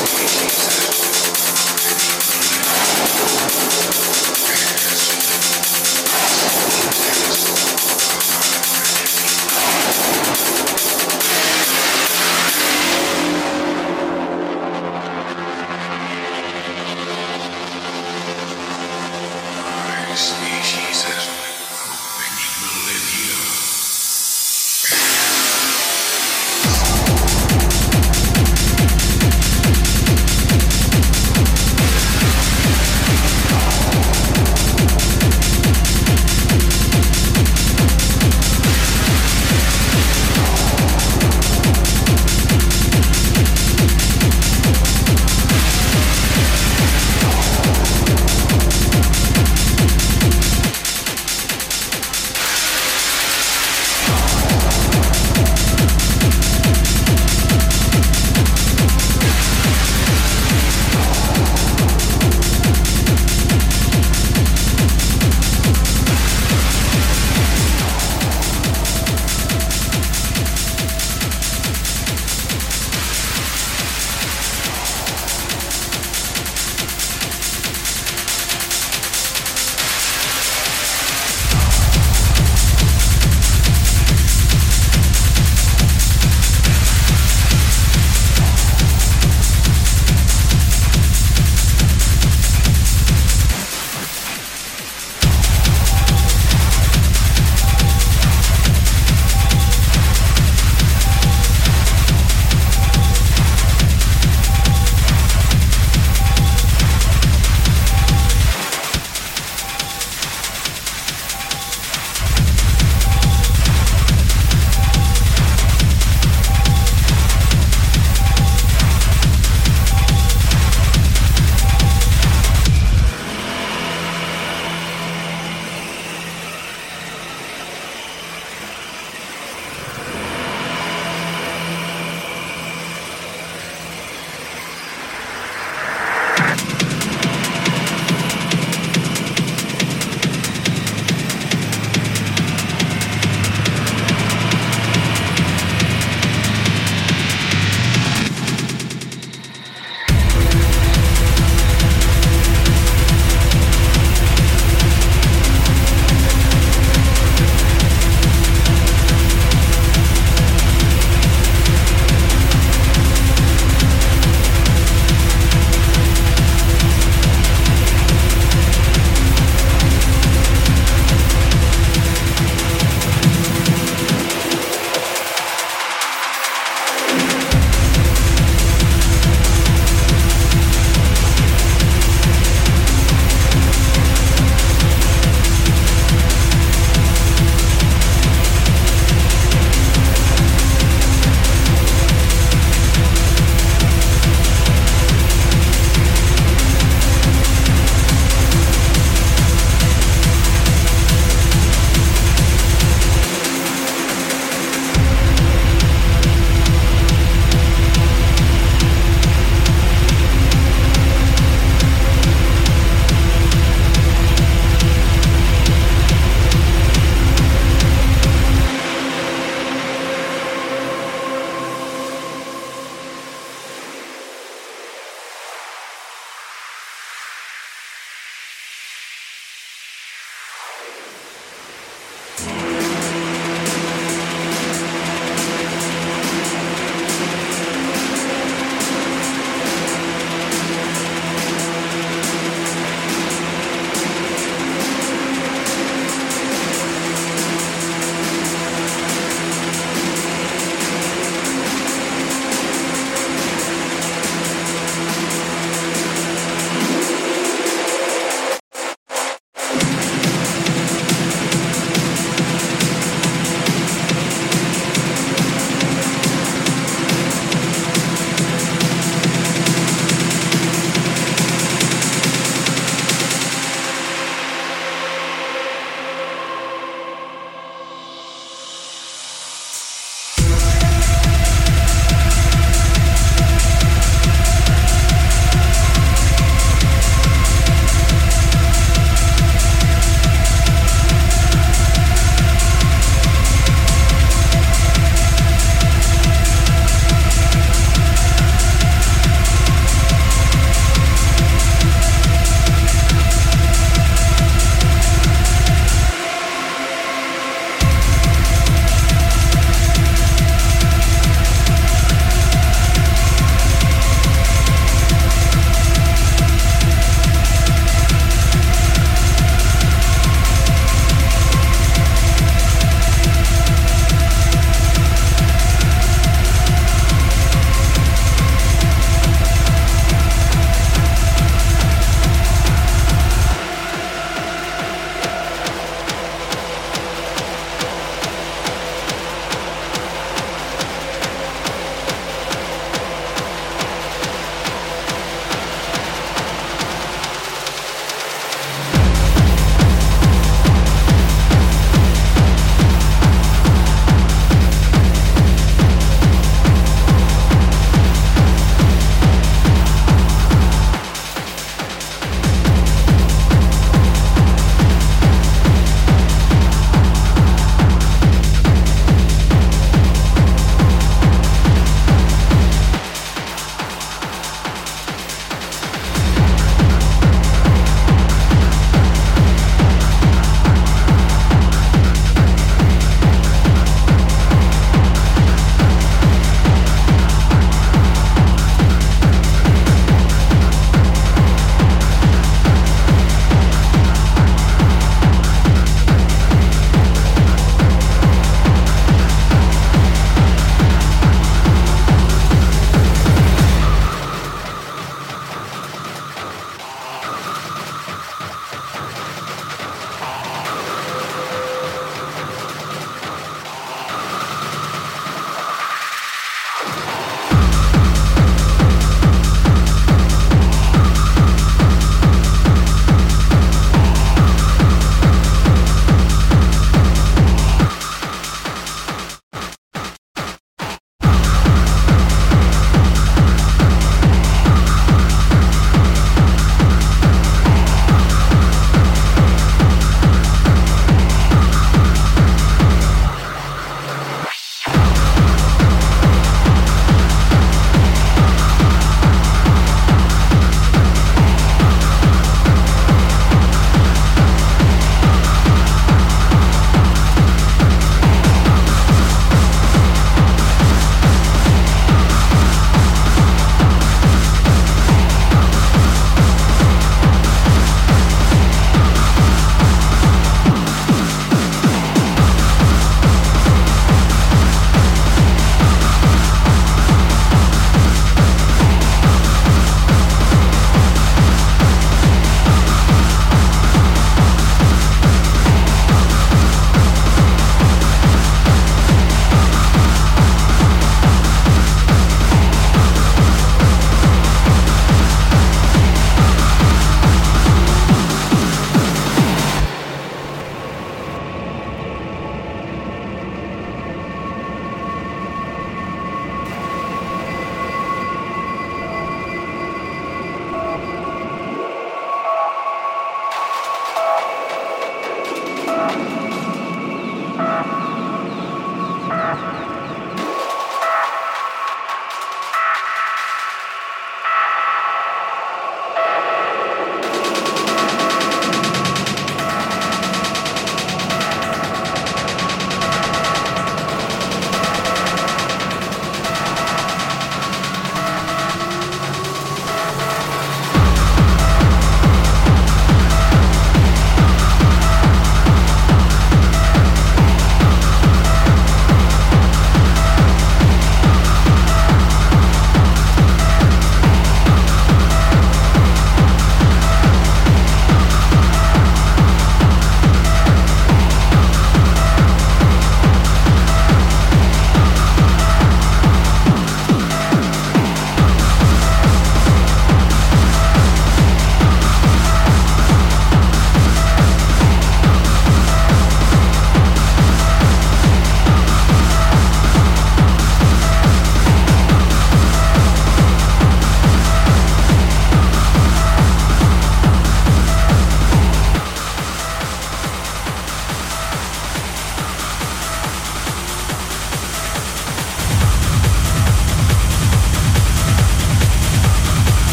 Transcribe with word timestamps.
Música 0.00 0.67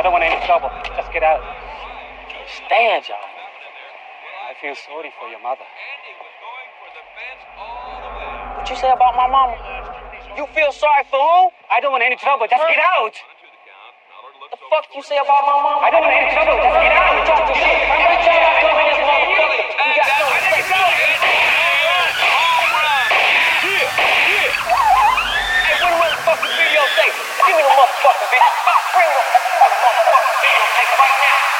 I 0.00 0.02
don't 0.02 0.16
want 0.16 0.24
any 0.24 0.40
trouble. 0.48 0.72
Just 0.96 1.12
get 1.12 1.20
out. 1.20 1.44
Can't 2.32 2.48
stand 2.64 3.04
y'all. 3.04 3.20
I 3.20 4.56
feel 4.56 4.72
sorry 4.72 5.12
for 5.20 5.28
your 5.28 5.44
mother. 5.44 5.60
What 8.56 8.64
you 8.64 8.80
say 8.80 8.88
about 8.88 9.12
my 9.12 9.28
mama? 9.28 9.60
You 10.40 10.48
feel 10.56 10.72
sorry 10.72 11.04
for 11.12 11.20
who? 11.20 11.52
I 11.68 11.84
don't 11.84 11.92
want 11.92 12.00
any 12.00 12.16
trouble. 12.16 12.48
Just 12.48 12.64
get 12.64 12.80
out. 12.80 13.12
The 13.12 14.56
fuck 14.72 14.88
you 14.96 15.04
say 15.04 15.20
about 15.20 15.44
my 15.44 15.68
mama? 15.68 15.84
I 15.84 15.92
don't 15.92 16.00
want 16.00 16.16
any 16.16 16.32
trouble. 16.32 16.56
Just 16.56 16.80
get 16.80 16.96
out. 16.96 17.20
Talk 17.28 17.44
to 17.44 17.52
shit. 17.60 17.68
I'm 17.68 18.00
gonna 18.00 18.24
tell 18.24 18.40
this 18.40 19.04
motherfucker. 19.04 19.68
You 19.84 20.00
got 20.00 20.16
no 20.16 20.32
respect. 20.32 20.64
The 25.76 25.92
motherfucking? 25.92 26.56
Give 26.56 27.52
me 27.52 27.62
the 27.68 27.74
motherfucking 27.76 28.32
video. 28.32 28.48
Bring 28.96 29.12
Lee 29.80 30.56
will 30.60 30.72
take 30.76 30.92
a 30.92 30.96
right 31.00 31.18
now. 31.24 31.59